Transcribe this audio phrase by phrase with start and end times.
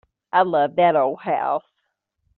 [0.33, 1.75] I love that old house.